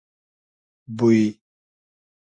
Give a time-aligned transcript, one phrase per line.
[0.97, 1.21] بوی